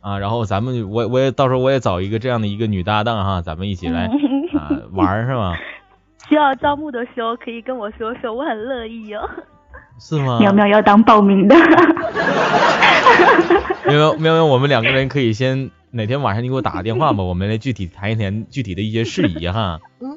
[0.00, 4.10] 啊，然后咱们我我也到时候我也找一个这样的一个女搭档哈，咱们一起来。
[5.00, 5.54] 啊，玩是吗？
[6.28, 9.28] 需要招募的时候可以跟我说说，我很乐意哦。
[10.00, 10.38] 是吗？
[10.40, 11.54] 喵喵要当报名的。
[13.86, 19.78] 喵喵喵喵，我们两个人可以先哪天晚上你给我打个电话吧， 我们来具体谈一谈具体的一些事宜哈。
[20.00, 20.08] 嗯，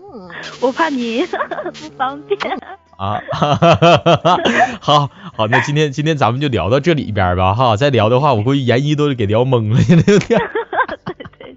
[0.62, 2.40] 我怕你不方便。
[2.98, 3.22] 啊，
[4.82, 10.40] 好好，那今天今天咱们就聊到这里边吧哈，再聊的话我估计研一都给聊懵了，现在有点。
[11.06, 11.56] 对对对。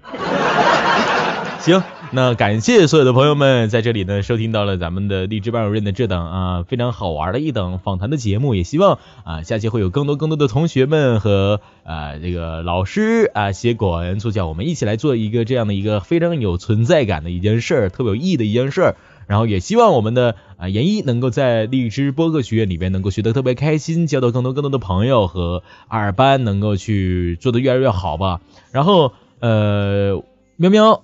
[1.59, 1.81] 行。
[2.13, 18.95] 那感谢所有的朋友们在这里呢收听到了咱们的励志班主任的这档啊非常好玩的一档访谈的节目，也希望啊下期会有更多更多的同学们和啊这个老师啊协管助教，我们一起来做一个这样的一个非常有存在感的一件事儿，特别有意义的一件事儿。
[19.27, 28.41] 然后也希望我们的啊研一能够在荔枝播客学院里边能够学得特别开心，交到更多更多的朋友和二班能够去做得越来越好吧。
[28.73, 30.21] 然后呃
[30.57, 31.03] 喵喵。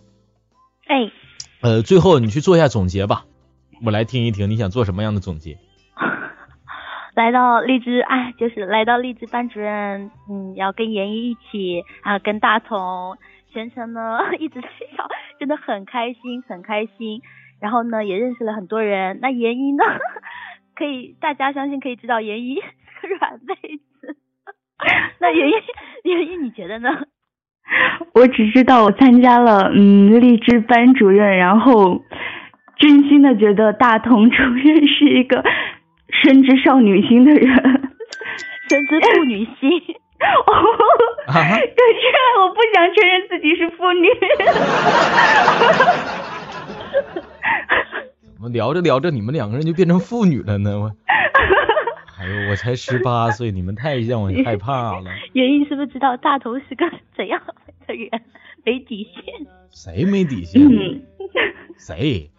[0.88, 1.12] 哎，
[1.62, 3.26] 呃，最后你去做一下总结吧，
[3.86, 5.58] 我来听一听你想做什么样的总结。
[7.16, 13.18] 来到荔枝，哎，就是来到荔枝班主任，嗯，要跟严一一起啊，跟大同
[13.52, 15.08] 全程呢一直在笑，
[15.40, 17.22] 真的很开心，很开心。
[17.60, 19.18] 然后呢，也认识了很多人。
[19.20, 19.84] 那严一呢，
[20.78, 22.56] 可以大家相信可以知道严一
[23.02, 23.56] 是个软妹
[24.00, 24.16] 子。
[25.20, 25.54] 那严一，
[26.08, 26.90] 严一，你觉得呢？
[28.14, 32.04] 我只知道我参加了嗯励志班主任，然后
[32.78, 35.44] 真心的觉得大同主任是一个
[36.24, 37.48] 深知少女心的人，
[38.70, 39.70] 深知妇女心。
[41.28, 41.44] 可是
[42.40, 44.10] 我不想承认自己是妇女。
[48.34, 50.80] 怎么聊着聊着你们两个人就变成妇女了呢？
[50.80, 50.92] 我，
[52.20, 55.04] 哎呦，我才十八岁，你们太让我害怕了。
[55.34, 56.86] 原因是不是知道大同是个
[57.18, 57.42] 怎样？
[57.88, 58.22] 人
[58.64, 60.62] 没底线，谁没底线？
[61.78, 62.30] 谁？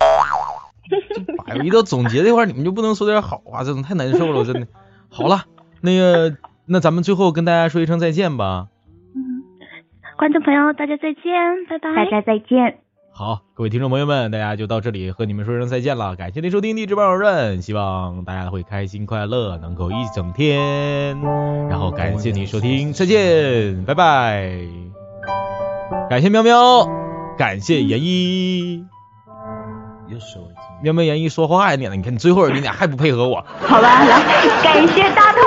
[1.46, 4.66] 哎呦，一到总结这块，你们就不能说点好话，这种太难受了，真的。
[5.10, 5.44] 好了，
[5.80, 8.68] 那个，那咱们最后跟大家说一声再见吧。
[9.14, 9.42] 嗯，
[10.16, 11.22] 观众朋友，大家再见，
[11.68, 11.94] 拜拜。
[11.94, 12.78] 大家再见。
[13.18, 16.14] 好，各位听众朋友们，大家就到这里和你们说声再见了。
[16.14, 21.20] 感谢您收听励志班主任，希望大家会开心快乐，能够一整天。
[21.68, 24.60] 然后感谢您收听，再见，拜拜。
[26.08, 26.86] 感谢喵喵，
[27.36, 28.86] 感谢严一。
[30.80, 33.44] 喵喵严一说话呀，你你看你最后你俩还不配合我？
[33.66, 34.22] 好吧，来，
[34.62, 35.40] 感谢大头，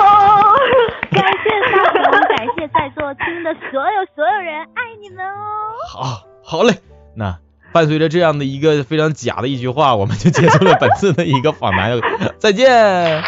[1.10, 5.40] 感谢大头，感谢在座听的所有所有人，爱你们哦。
[5.88, 6.74] 好，好嘞。
[7.14, 7.38] 那
[7.72, 11.98] 伴随着这样的一个非常假的一句话，我们就结束了本次的一个访谈。
[12.38, 13.22] 再见。